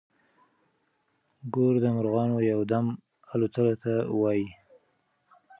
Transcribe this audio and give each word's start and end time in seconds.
ګور 1.53 1.75
د 1.83 1.85
مرغانو 1.95 2.37
يو 2.51 2.59
دم 2.71 2.85
الوتو 3.33 3.65
ته 3.81 3.93
وايي. 4.21 4.47